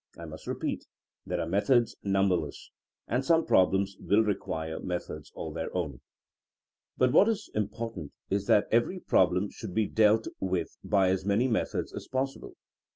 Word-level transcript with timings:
I 0.17 0.25
must 0.25 0.47
repeat: 0.47 0.87
there 1.27 1.39
are 1.39 1.45
methods 1.47 1.95
numberless, 2.01 2.71
and 3.07 3.23
some 3.23 3.45
problems 3.45 3.97
will 3.99 4.23
require 4.23 4.79
methods 4.79 5.31
all 5.35 5.53
their 5.53 5.69
own. 5.77 6.01
But 6.97 7.11
what 7.11 7.29
is 7.29 7.51
important 7.53 8.11
is 8.27 8.47
that 8.47 8.65
every 8.71 8.99
problem 8.99 9.51
40 9.51 9.51
THINEINO 9.51 9.51
AS 9.51 9.53
A 9.53 9.53
SCIENCE 9.53 9.53
should 9.59 9.73
be 9.75 9.87
dealt 9.93 10.27
with 10.39 10.69
by 10.83 11.09
as 11.09 11.23
many 11.23 11.47
methods 11.47 11.93
as 11.93 12.07
pos 12.07 12.35
sible. 12.35 12.53